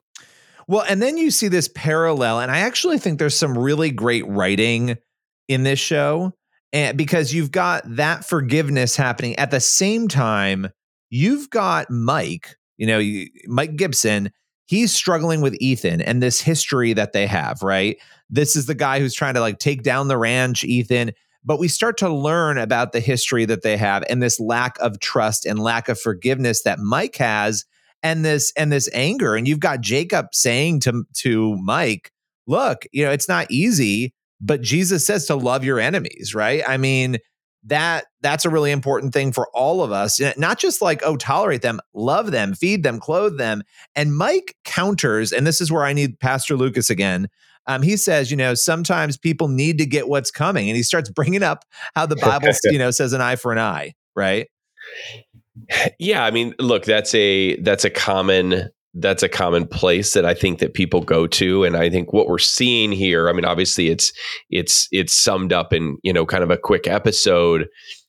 Well, 0.67 0.85
and 0.89 1.01
then 1.01 1.17
you 1.17 1.31
see 1.31 1.47
this 1.47 1.69
parallel, 1.69 2.41
and 2.41 2.51
I 2.51 2.59
actually 2.59 2.99
think 2.99 3.21
there's 3.21 3.37
some 3.37 3.57
really 3.57 3.93
great 3.93 4.27
writing 4.27 4.97
in 5.49 5.63
this 5.63 5.79
show 5.79 6.33
and 6.73 6.97
because 6.97 7.35
you've 7.35 7.51
got 7.51 7.83
that 7.97 8.25
forgiveness 8.25 8.97
happening. 8.97 9.37
At 9.37 9.51
the 9.51 9.61
same 9.61 10.09
time 10.09 10.69
you've 11.11 11.51
got 11.51 11.91
mike 11.91 12.57
you 12.79 12.87
know 12.87 13.03
mike 13.47 13.77
gibson 13.77 14.31
he's 14.65 14.93
struggling 14.93 15.43
with 15.43 15.55
ethan 15.61 16.01
and 16.01 16.23
this 16.23 16.41
history 16.41 16.93
that 16.95 17.13
they 17.13 17.27
have 17.27 17.63
right? 17.63 17.99
This 18.31 18.57
is 18.57 18.67
the 18.67 18.75
guy 18.75 18.99
who's 18.99 19.15
trying 19.15 19.35
to 19.35 19.41
like 19.41 19.59
take 19.59 19.83
down 19.83 20.09
the 20.09 20.17
ranch 20.17 20.65
ethan 20.65 21.13
but 21.45 21.59
we 21.59 21.69
start 21.69 21.97
to 21.99 22.09
learn 22.09 22.57
about 22.59 22.93
the 22.93 23.01
history 23.01 23.45
that 23.45 23.63
they 23.63 23.77
have 23.77 24.05
and 24.09 24.23
this 24.23 24.39
lack 24.39 24.79
of 24.79 25.01
trust 25.01 25.45
and 25.45 25.59
lack 25.59 25.89
of 25.89 26.01
forgiveness 26.01 26.63
that 26.63 26.79
mike 26.79 27.17
has 27.17 27.65
and 28.03 28.25
this 28.25 28.53
and 28.57 28.73
this 28.73 28.89
anger 28.93 29.35
and 29.35 29.47
you've 29.47 29.61
got 29.61 29.81
jacob 29.81 30.27
saying 30.33 30.81
to 30.81 31.05
to 31.15 31.57
mike 31.57 32.11
look 32.47 32.87
you 32.93 33.05
know 33.05 33.11
it's 33.11 33.29
not 33.29 33.51
easy 33.51 34.15
but 34.43 34.61
Jesus 34.61 35.07
says 35.07 35.27
to 35.27 35.37
love 35.37 35.65
your 35.65 35.81
enemies, 35.81 36.35
right? 36.35 36.63
I 36.67 36.77
mean, 36.77 37.19
that 37.65 38.07
that's 38.21 38.45
a 38.45 38.51
really 38.51 38.73
important 38.73 39.13
thing 39.13 39.33
for 39.33 39.49
all 39.55 39.83
of 39.83 39.93
us 39.93 40.21
not 40.37 40.59
just 40.59 40.83
like 40.83 41.01
oh 41.05 41.17
tolerate 41.17 41.63
them 41.63 41.79
love 41.95 42.33
them 42.33 42.55
feed 42.55 42.83
them 42.83 42.99
clothe 42.99 43.39
them 43.39 43.63
and 43.95 44.17
mike 44.17 44.57
counters 44.65 45.33
and 45.33 45.47
this 45.47 45.61
is 45.61 45.71
where 45.71 45.85
i 45.85 45.93
need 45.93 46.19
pastor 46.19 46.57
lucas 46.57 46.91
again 46.91 47.29
um, 47.69 47.83
he 47.83 47.97
says 47.97 48.33
you 48.33 48.37
know 48.37 48.55
sometimes 48.55 49.17
people 49.17 49.47
need 49.47 49.79
to 49.79 49.87
get 49.87 50.09
what's 50.09 50.33
coming 50.33 50.69
and 50.69 50.77
he 50.77 50.83
starts 50.83 51.09
bringing 51.15 51.43
up 51.43 51.65
how 51.95 52.05
the 52.05 52.17
bible 52.17 52.49
you 52.65 52.79
know 52.79 52.91
says 52.91 53.13
an 53.13 53.21
eye 53.21 53.37
for 53.37 53.53
an 53.53 53.59
eye 53.59 53.95
right 54.17 54.49
yeah 56.01 56.25
i 56.25 56.33
mean 56.33 56.53
look 56.59 56.85
that's 56.85 57.15
a 57.15 57.55
that's 57.61 57.85
a 57.85 57.91
common 57.91 58.69
that's 58.95 59.23
a 59.23 59.29
common 59.29 59.67
place 59.67 60.13
that 60.13 60.27
I 60.27 60.35
think 60.35 60.59
that 60.59 60.75
people 60.75 61.01
go 61.01 61.27
to. 61.27 61.65
And 61.65 61.77
I 61.77 61.89
think 61.89 62.13
what 62.13 62.29
we're 62.29 62.39
seeing 62.39 62.93
here, 62.93 63.29
I 63.29 63.33
mean, 63.33 63.45
obviously 63.45 63.89
it's 63.89 64.13
it's 64.51 64.89
it's 64.93 65.15
summed 65.15 65.53
up 65.53 65.73
in, 65.73 65.99
you 66.03 66.13
know, 66.13 66.27
kind 66.27 66.45
of 66.45 66.51
a 66.51 66.59
quick 66.59 66.87
episode, 66.87 67.69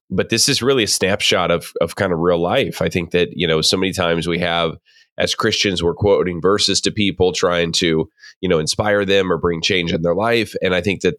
but 0.10 0.30
this 0.30 0.50
is 0.50 0.62
really 0.62 0.84
a 0.84 0.88
snapshot 0.88 1.52
of 1.52 1.72
of 1.80 1.96
kind 1.96 2.12
of 2.12 2.20
real 2.20 2.42
life. 2.42 2.82
I 2.82 2.90
think 2.90 3.12
that, 3.12 3.30
you 3.32 3.48
know, 3.48 3.62
so 3.62 3.78
many 3.78 3.94
times 3.94 4.28
we 4.28 4.40
have 4.40 4.74
as 5.18 5.36
Christians, 5.36 5.84
we're 5.84 5.94
quoting 5.94 6.42
verses 6.42 6.82
to 6.82 6.92
people, 6.92 7.34
trying 7.34 7.72
to, 7.74 8.10
you 8.42 8.50
know, 8.50 8.58
inspire 8.58 9.06
them 9.06 9.32
or 9.32 9.38
bring 9.38 9.62
change 9.62 9.94
in 9.94 10.02
their 10.02 10.16
life. 10.16 10.56
And 10.62 10.74
I 10.74 10.82
think 10.82 11.02
that 11.02 11.16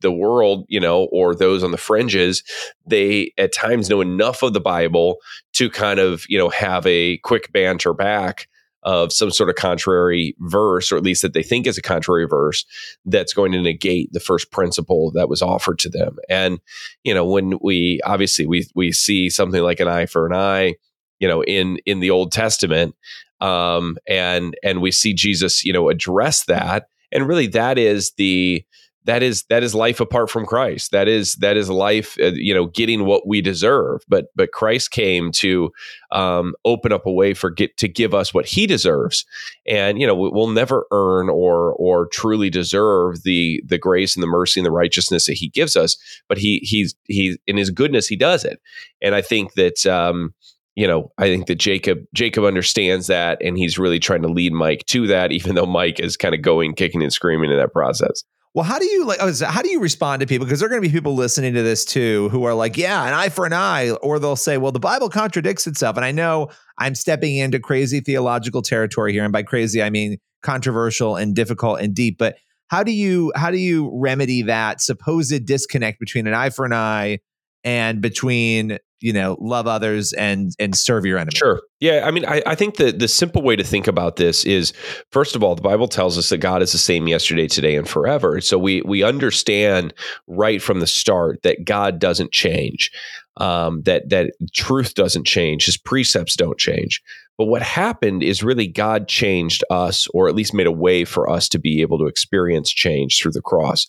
the 0.00 0.12
world, 0.12 0.66
you 0.68 0.80
know, 0.80 1.04
or 1.12 1.34
those 1.34 1.62
on 1.62 1.70
the 1.70 1.78
fringes, 1.78 2.42
they 2.84 3.32
at 3.38 3.54
times 3.54 3.88
know 3.88 4.00
enough 4.00 4.42
of 4.42 4.54
the 4.54 4.60
Bible 4.60 5.18
to 5.52 5.70
kind 5.70 6.00
of, 6.00 6.24
you 6.28 6.36
know, 6.36 6.48
have 6.48 6.84
a 6.86 7.18
quick 7.18 7.52
banter 7.52 7.94
back 7.94 8.48
of 8.82 9.12
some 9.12 9.30
sort 9.30 9.50
of 9.50 9.56
contrary 9.56 10.36
verse, 10.40 10.92
or 10.92 10.96
at 10.96 11.02
least 11.02 11.22
that 11.22 11.32
they 11.32 11.42
think 11.42 11.66
is 11.66 11.78
a 11.78 11.82
contrary 11.82 12.26
verse, 12.26 12.64
that's 13.04 13.32
going 13.32 13.52
to 13.52 13.60
negate 13.60 14.12
the 14.12 14.20
first 14.20 14.50
principle 14.52 15.10
that 15.12 15.28
was 15.28 15.42
offered 15.42 15.78
to 15.80 15.88
them. 15.88 16.16
And 16.28 16.58
you 17.04 17.12
know, 17.14 17.24
when 17.24 17.58
we 17.62 18.00
obviously 18.04 18.46
we 18.46 18.66
we 18.74 18.92
see 18.92 19.30
something 19.30 19.62
like 19.62 19.80
an 19.80 19.88
eye 19.88 20.06
for 20.06 20.26
an 20.26 20.32
eye, 20.32 20.74
you 21.18 21.28
know, 21.28 21.42
in 21.42 21.78
in 21.86 22.00
the 22.00 22.10
Old 22.10 22.32
Testament, 22.32 22.94
um, 23.40 23.96
and 24.06 24.56
and 24.62 24.80
we 24.80 24.90
see 24.90 25.14
Jesus, 25.14 25.64
you 25.64 25.72
know, 25.72 25.88
address 25.88 26.44
that, 26.44 26.88
and 27.12 27.26
really 27.26 27.48
that 27.48 27.78
is 27.78 28.12
the 28.12 28.64
that 29.08 29.22
is 29.22 29.44
that 29.44 29.62
is 29.62 29.74
life 29.74 30.00
apart 30.00 30.28
from 30.28 30.44
Christ. 30.44 30.90
That 30.90 31.08
is 31.08 31.32
that 31.36 31.56
is 31.56 31.70
life, 31.70 32.18
uh, 32.20 32.32
you 32.34 32.52
know, 32.52 32.66
getting 32.66 33.06
what 33.06 33.26
we 33.26 33.40
deserve. 33.40 34.02
But 34.06 34.26
but 34.36 34.52
Christ 34.52 34.90
came 34.90 35.32
to 35.32 35.70
um, 36.12 36.54
open 36.66 36.92
up 36.92 37.06
a 37.06 37.10
way 37.10 37.32
for 37.32 37.48
get 37.48 37.74
to 37.78 37.88
give 37.88 38.12
us 38.12 38.34
what 38.34 38.44
He 38.44 38.66
deserves, 38.66 39.24
and 39.66 39.98
you 39.98 40.06
know 40.06 40.14
we'll 40.14 40.48
never 40.48 40.84
earn 40.90 41.30
or 41.30 41.72
or 41.72 42.08
truly 42.08 42.50
deserve 42.50 43.22
the 43.22 43.62
the 43.64 43.78
grace 43.78 44.14
and 44.14 44.22
the 44.22 44.26
mercy 44.26 44.60
and 44.60 44.66
the 44.66 44.70
righteousness 44.70 45.24
that 45.24 45.38
He 45.38 45.48
gives 45.48 45.74
us. 45.74 45.96
But 46.28 46.36
He 46.36 46.58
He's 46.58 46.94
He 47.04 47.38
in 47.46 47.56
His 47.56 47.70
goodness 47.70 48.08
He 48.08 48.16
does 48.16 48.44
it, 48.44 48.60
and 49.00 49.14
I 49.14 49.22
think 49.22 49.54
that. 49.54 49.86
Um, 49.86 50.34
you 50.74 50.86
know, 50.86 51.10
I 51.18 51.24
think 51.24 51.48
that 51.48 51.56
Jacob 51.56 52.04
Jacob 52.14 52.44
understands 52.44 53.08
that, 53.08 53.38
and 53.42 53.58
he's 53.58 53.80
really 53.80 53.98
trying 53.98 54.22
to 54.22 54.28
lead 54.28 54.52
Mike 54.52 54.86
to 54.86 55.08
that, 55.08 55.32
even 55.32 55.56
though 55.56 55.66
Mike 55.66 55.98
is 55.98 56.16
kind 56.16 56.36
of 56.36 56.42
going 56.42 56.74
kicking 56.74 57.02
and 57.02 57.12
screaming 57.12 57.50
in 57.50 57.56
that 57.56 57.72
process. 57.72 58.22
Well, 58.54 58.64
how 58.64 58.78
do 58.78 58.86
you 58.86 59.04
like? 59.04 59.18
Oh, 59.20 59.32
how 59.44 59.62
do 59.62 59.68
you 59.68 59.80
respond 59.80 60.20
to 60.20 60.26
people? 60.26 60.46
Because 60.46 60.60
there 60.60 60.66
are 60.66 60.70
going 60.70 60.82
to 60.82 60.88
be 60.88 60.92
people 60.92 61.14
listening 61.14 61.54
to 61.54 61.62
this 61.62 61.84
too 61.84 62.28
who 62.30 62.44
are 62.44 62.54
like, 62.54 62.76
"Yeah, 62.76 63.06
an 63.06 63.14
eye 63.14 63.28
for 63.28 63.46
an 63.46 63.52
eye," 63.52 63.90
or 64.02 64.18
they'll 64.18 64.36
say, 64.36 64.56
"Well, 64.56 64.72
the 64.72 64.80
Bible 64.80 65.10
contradicts 65.10 65.66
itself." 65.66 65.96
And 65.96 66.04
I 66.04 66.12
know 66.12 66.48
I'm 66.78 66.94
stepping 66.94 67.36
into 67.36 67.60
crazy 67.60 68.00
theological 68.00 68.62
territory 68.62 69.12
here, 69.12 69.24
and 69.24 69.32
by 69.32 69.42
crazy 69.42 69.82
I 69.82 69.90
mean 69.90 70.18
controversial 70.42 71.16
and 71.16 71.34
difficult 71.34 71.80
and 71.80 71.94
deep. 71.94 72.16
But 72.18 72.36
how 72.68 72.82
do 72.82 72.92
you 72.92 73.32
how 73.34 73.50
do 73.50 73.58
you 73.58 73.90
remedy 73.94 74.42
that 74.42 74.80
supposed 74.80 75.44
disconnect 75.44 76.00
between 76.00 76.26
an 76.26 76.34
eye 76.34 76.50
for 76.50 76.64
an 76.64 76.72
eye 76.72 77.18
and 77.64 78.00
between 78.00 78.78
you 79.00 79.12
know 79.12 79.36
love 79.40 79.66
others 79.66 80.12
and 80.14 80.52
and 80.58 80.76
serve 80.76 81.04
your 81.04 81.18
enemy. 81.18 81.36
Sure. 81.36 81.60
Yeah 81.80 82.02
i 82.04 82.10
mean 82.10 82.24
I, 82.26 82.42
I 82.46 82.54
think 82.54 82.76
the 82.76 82.92
the 82.92 83.08
simple 83.08 83.42
way 83.42 83.56
to 83.56 83.64
think 83.64 83.86
about 83.86 84.16
this 84.16 84.44
is 84.44 84.72
first 85.10 85.36
of 85.36 85.42
all 85.42 85.54
the 85.54 85.62
bible 85.62 85.88
tells 85.88 86.18
us 86.18 86.28
that 86.30 86.38
god 86.38 86.62
is 86.62 86.72
the 86.72 86.78
same 86.78 87.08
yesterday 87.08 87.46
today 87.46 87.76
and 87.76 87.88
forever. 87.88 88.40
So 88.40 88.58
we 88.58 88.82
we 88.82 89.02
understand 89.02 89.94
right 90.26 90.60
from 90.60 90.80
the 90.80 90.86
start 90.86 91.42
that 91.42 91.64
god 91.64 91.98
doesn't 91.98 92.32
change 92.32 92.90
um, 93.38 93.82
that 93.82 94.08
that 94.10 94.32
truth 94.52 94.94
doesn't 94.94 95.24
change. 95.24 95.66
His 95.66 95.76
precepts 95.76 96.36
don't 96.36 96.58
change 96.58 97.02
but 97.38 97.46
what 97.46 97.62
happened 97.62 98.24
is 98.24 98.42
really 98.42 98.66
God 98.66 99.06
changed 99.06 99.62
us, 99.70 100.08
or 100.08 100.28
at 100.28 100.34
least 100.34 100.52
made 100.52 100.66
a 100.66 100.72
way 100.72 101.04
for 101.04 101.30
us 101.30 101.48
to 101.50 101.58
be 101.58 101.80
able 101.80 101.96
to 101.98 102.06
experience 102.06 102.68
change 102.68 103.20
through 103.22 103.30
the 103.30 103.40
cross. 103.40 103.86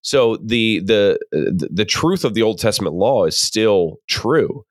So 0.00 0.38
the 0.38 0.80
the 0.80 1.18
the 1.70 1.84
truth 1.84 2.24
of 2.24 2.32
the 2.32 2.42
Old 2.42 2.58
Testament 2.58 2.94
law 2.94 3.26
is 3.26 3.36
still 3.36 3.98
true, 4.08 4.64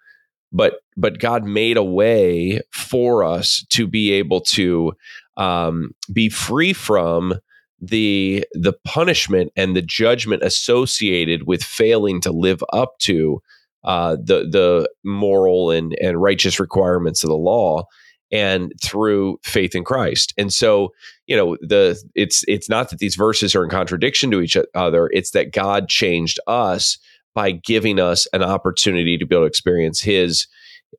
but 0.51 0.79
but 0.97 1.19
God 1.19 1.45
made 1.45 1.77
a 1.77 1.83
way 1.83 2.61
for 2.71 3.23
us 3.23 3.63
to 3.69 3.85
be 3.85 4.11
able 4.13 4.41
to 4.41 4.93
um, 5.37 5.91
be 6.11 6.29
free 6.29 6.73
from 6.73 7.35
the 7.79 8.43
the 8.53 8.73
punishment 8.85 9.51
and 9.55 9.75
the 9.75 9.83
judgment 9.83 10.41
associated 10.41 11.45
with 11.45 11.61
failing 11.61 12.21
to 12.21 12.31
live 12.31 12.63
up 12.73 12.97
to 13.01 13.39
uh, 13.83 14.15
the 14.15 14.47
the 14.49 14.89
moral 15.03 15.69
and 15.69 15.95
and 16.01 16.19
righteous 16.19 16.59
requirements 16.59 17.23
of 17.23 17.29
the 17.29 17.35
law 17.35 17.85
and 18.31 18.73
through 18.83 19.39
faith 19.43 19.75
in 19.75 19.83
Christ. 19.83 20.33
And 20.37 20.51
so, 20.51 20.93
you 21.27 21.35
know, 21.35 21.57
the 21.61 22.01
it's 22.15 22.43
it's 22.47 22.69
not 22.69 22.89
that 22.89 22.99
these 22.99 23.15
verses 23.15 23.55
are 23.55 23.63
in 23.63 23.69
contradiction 23.69 24.31
to 24.31 24.41
each 24.41 24.57
other, 24.73 25.09
it's 25.13 25.31
that 25.31 25.53
God 25.53 25.87
changed 25.87 26.39
us 26.47 26.97
by 27.33 27.51
giving 27.51 27.99
us 27.99 28.27
an 28.33 28.41
opportunity 28.43 29.17
to 29.17 29.25
be 29.25 29.35
able 29.35 29.43
to 29.43 29.47
experience 29.47 30.01
his 30.01 30.47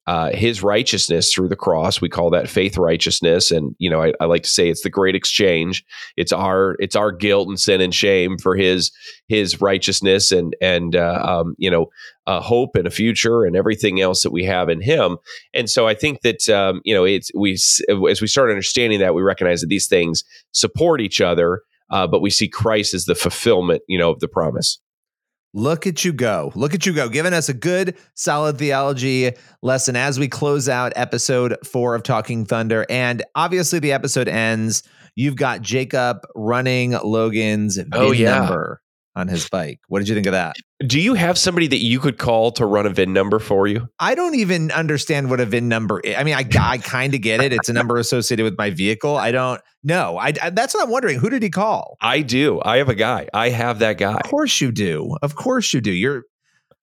uh, 0.07 0.31
his 0.31 0.62
righteousness 0.62 1.33
through 1.33 1.49
the 1.49 1.57
cross. 1.57 2.00
We 2.00 2.09
call 2.09 2.31
that 2.31 2.49
faith 2.49 2.76
righteousness, 2.76 3.50
and 3.50 3.75
you 3.79 3.91
know 3.91 4.03
I, 4.03 4.12
I, 4.21 4.25
like 4.26 4.43
to 4.43 4.49
say 4.49 4.69
it's 4.69 4.83
the 4.83 4.91
great 4.91 5.15
exchange. 5.15 5.85
It's 6.17 6.33
our 6.33 6.76
it's 6.79 6.97
our 6.97 7.12
guilt 7.12 7.49
and 7.49 7.59
sin 7.59 7.81
and 7.81 7.95
shame 7.95 8.38
for 8.38 8.57
his 8.57 8.91
his 9.29 9.61
righteousness 9.61 10.33
and 10.33 10.55
and 10.61 10.97
uh, 10.97 11.23
um, 11.23 11.55
you 11.59 11.71
know 11.71 11.87
uh, 12.26 12.41
hope 12.41 12.76
and 12.76 12.87
a 12.87 12.91
future 12.91 13.45
and 13.45 13.57
everything 13.57 14.00
else 14.00 14.23
that 14.23 14.33
we 14.33 14.45
have 14.45 14.69
in 14.69 14.81
him. 14.81 15.19
And 15.55 15.69
so 15.71 15.87
I 15.87 15.95
think 15.95 16.23
that 16.23 16.49
um, 16.49 16.81
you 16.85 16.95
know 16.95 17.05
it's 17.05 17.31
we 17.35 17.55
as 17.55 18.21
we 18.21 18.26
start 18.26 18.50
understanding 18.50 19.00
that 19.00 19.15
we 19.15 19.23
recognize 19.23 19.61
that 19.61 19.69
these 19.69 19.88
things 19.88 20.25
support 20.53 21.00
each 21.00 21.21
other, 21.21 21.62
uh, 21.91 22.07
but 22.07 22.23
we 22.23 22.31
see 22.31 22.49
Christ 22.49 22.95
as 22.95 23.05
the 23.05 23.15
fulfillment 23.15 23.83
you 23.88 23.99
know 23.99 24.11
of 24.11 24.21
the 24.21 24.29
promise. 24.29 24.81
Look 25.55 25.87
at 25.87 26.05
you 26.05 26.12
go. 26.12 26.53
Look 26.55 26.75
at 26.75 26.85
you 26.85 26.93
go, 26.93 27.09
giving 27.09 27.33
us 27.33 27.49
a 27.49 27.55
good, 27.55 27.97
solid 28.15 28.59
theology 28.59 29.33
lesson 29.62 29.97
as 29.97 30.19
we 30.19 30.29
close 30.29 30.69
out 30.69 30.93
episode 30.97 31.57
four 31.65 31.95
of 31.95 32.03
Talking 32.03 32.45
Thunder. 32.45 32.85
And 32.91 33.23
obviously, 33.35 33.79
the 33.79 33.93
episode 33.93 34.29
ends. 34.29 34.83
You've 35.15 35.37
got 35.37 35.62
Jacob 35.62 36.19
running 36.35 36.93
Logan's 36.93 37.79
oh, 37.93 38.12
yeah. 38.12 38.38
number. 38.38 38.83
On 39.17 39.29
his 39.29 39.49
bike. 39.49 39.81
What 39.89 39.99
did 39.99 40.09
you 40.09 40.15
think 40.15 40.27
of 40.27 40.33
that? 40.33 40.57
Do 40.87 41.01
you 41.01 41.15
have 41.15 41.39
somebody 41.39 41.67
that 41.69 41.83
you 41.83 41.99
could 41.99 42.19
call 42.19 42.53
to 42.53 42.67
run 42.67 42.87
a 42.87 42.91
VIN 42.91 43.15
number 43.15 43.39
for 43.39 43.67
you? 43.67 43.89
I 43.99 44.15
don't 44.15 44.35
even 44.35 44.71
understand 44.71 45.31
what 45.31 45.41
a 45.41 45.47
VIN 45.47 45.69
number 45.69 46.01
is. 46.01 46.15
I 46.17 46.23
mean, 46.23 46.35
I, 46.35 46.47
I 46.61 46.79
kind 46.79 47.15
of 47.15 47.23
get 47.23 47.41
it. 47.41 47.53
It's 47.53 47.71
a 47.71 47.73
number 47.73 47.97
associated 47.97 48.45
with 48.45 48.59
my 48.59 48.71
vehicle. 48.71 49.17
I 49.17 49.33
don't 49.33 49.61
know. 49.83 50.19
I, 50.19 50.35
I, 50.41 50.51
that's 50.51 50.75
what 50.75 50.85
I'm 50.85 50.91
wondering. 50.91 51.19
Who 51.19 51.31
did 51.31 51.43
he 51.43 51.49
call? 51.49 51.97
I 52.01 52.21
do. 52.21 52.61
I 52.63 52.77
have 52.77 52.91
a 52.91 52.95
guy. 52.95 53.29
I 53.33 53.49
have 53.49 53.79
that 53.79 53.97
guy. 53.97 54.17
Of 54.17 54.31
course 54.31 54.61
you 54.61 54.71
do. 54.71 55.17
Of 55.23 55.35
course 55.35 55.73
you 55.73 55.81
do. 55.81 55.93
You're 55.93 56.25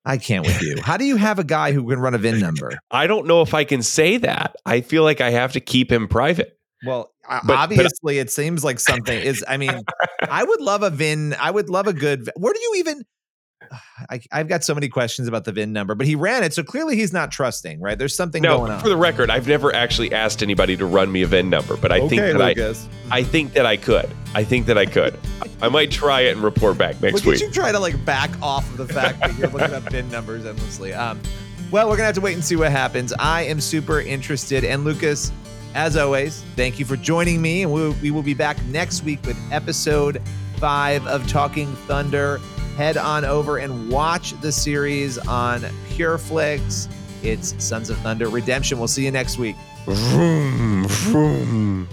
I 0.06 0.18
can't 0.18 0.46
with 0.46 0.62
you. 0.62 0.82
How 0.82 0.98
do 0.98 1.06
you 1.06 1.16
have 1.16 1.40
a 1.40 1.46
guy 1.46 1.72
who 1.72 1.88
can 1.88 2.00
run 2.00 2.14
a 2.14 2.18
VIN 2.18 2.40
number? 2.40 2.78
I 2.92 3.08
don't 3.08 3.26
know 3.26 3.42
if 3.42 3.54
I 3.54 3.64
can 3.64 3.82
say 3.82 4.18
that. 4.18 4.56
I 4.66 4.82
feel 4.82 5.04
like 5.04 5.22
I 5.22 5.30
have 5.30 5.54
to 5.54 5.62
keep 5.62 5.90
him 5.90 6.10
private. 6.10 6.60
Well, 6.86 7.14
but, 7.46 7.58
obviously, 7.58 8.16
but, 8.16 8.22
it 8.22 8.32
seems 8.32 8.64
like 8.64 8.80
something 8.80 9.18
is. 9.18 9.44
I 9.48 9.58
mean, 9.58 9.84
I 10.30 10.44
would 10.44 10.62
love 10.62 10.84
a 10.84 10.90
VIN. 10.90 11.36
I 11.40 11.52
would 11.52 11.70
love 11.70 11.88
a 11.88 11.94
good. 11.94 12.30
Where 12.36 12.54
do 12.54 12.60
you 12.60 12.76
even? 12.78 13.04
I, 14.10 14.22
have 14.32 14.48
got 14.48 14.64
so 14.64 14.74
many 14.74 14.90
questions 14.90 15.28
about 15.28 15.46
the 15.46 15.52
VIN 15.52 15.74
number, 15.74 15.96
but 15.96 16.08
he 16.08 16.16
ran 16.16 16.44
it, 16.44 16.54
so 16.54 16.64
clearly 16.64 16.96
he's 16.96 17.14
not 17.14 17.32
trusting, 17.32 17.80
right? 17.80 17.98
There's 17.98 18.16
something 18.16 18.42
no, 18.42 18.58
going 18.58 18.72
on. 18.72 18.80
For 18.80 18.90
the 18.90 18.98
record, 18.98 19.30
I've 19.30 19.48
never 19.48 19.74
actually 19.74 20.14
asked 20.14 20.44
anybody 20.44 20.76
to 20.78 20.86
run 20.86 21.12
me 21.12 21.22
a 21.22 21.28
VIN 21.28 21.50
number, 21.50 21.78
but 21.78 21.92
I 21.92 22.00
okay, 22.00 22.10
think 22.10 22.22
that 22.22 22.38
Lucas. 22.38 22.88
I, 23.10 23.20
I 23.20 23.24
think 23.24 23.54
that 23.54 23.66
I 23.66 23.78
could. 23.78 24.10
I 24.36 24.44
think 24.44 24.66
that 24.66 24.78
I 24.78 24.86
could. 24.86 25.18
I 25.62 25.70
might 25.70 25.92
try 25.92 26.22
it 26.22 26.34
and 26.34 26.44
report 26.44 26.78
back 26.78 27.02
next 27.02 27.16
Look 27.16 27.26
week. 27.26 27.42
you 27.42 27.52
try 27.52 27.72
to 27.72 27.80
like 27.80 28.04
back 28.06 28.30
off 28.42 28.70
of 28.72 28.78
the 28.78 28.94
fact 28.94 29.20
that 29.22 29.38
you're 29.38 29.50
looking 29.50 29.74
up 29.74 29.84
VIN 29.84 30.10
numbers 30.10 30.46
endlessly. 30.46 30.94
Um, 30.94 31.22
well, 31.72 31.90
we're 31.90 31.96
gonna 31.96 32.08
have 32.08 32.16
to 32.16 32.22
wait 32.22 32.34
and 32.34 32.44
see 32.44 32.56
what 32.56 32.72
happens. 32.72 33.14
I 33.18 33.44
am 33.44 33.60
super 33.60 34.02
interested, 34.02 34.64
and 34.64 34.84
Lucas, 34.84 35.32
as 35.74 35.98
always, 35.98 36.44
thank 36.56 36.80
you 36.80 36.86
for 36.86 36.96
joining 36.96 37.42
me, 37.42 37.64
and 37.64 37.72
we, 38.02 38.12
will 38.12 38.24
be 38.24 38.34
back 38.34 38.62
next 38.66 39.04
week 39.04 39.24
with 39.26 39.38
episode 39.52 40.22
five 40.58 41.06
of 41.08 41.28
Talking 41.28 41.74
Thunder 41.88 42.40
head 42.76 42.98
on 42.98 43.24
over 43.24 43.58
and 43.58 43.90
watch 43.90 44.40
the 44.42 44.52
series 44.52 45.18
on 45.20 45.62
PureFlix. 45.90 46.92
It's 47.22 47.64
Sons 47.64 47.90
of 47.90 47.98
Thunder 48.00 48.28
Redemption. 48.28 48.80
We'll 48.80 48.88
see 48.88 49.06
you 49.06 49.12
next 49.12 49.38
week. 49.38 49.56
Vroom, 49.86 50.88
vroom. 50.88 51.88